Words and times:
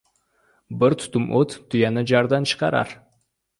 •Bir 0.83 0.95
tutam 1.01 1.27
o‘t 1.41 1.55
tuyani 1.75 2.07
jardan 2.15 2.51
chiqarar. 2.55 2.99